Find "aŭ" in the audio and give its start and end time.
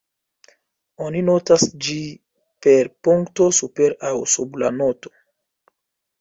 4.11-4.15